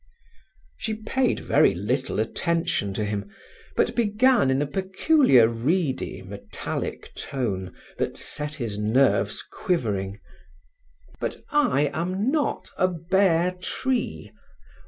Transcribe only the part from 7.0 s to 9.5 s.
tone, that set his nerves